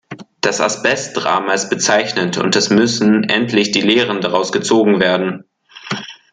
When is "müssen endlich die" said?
2.71-3.81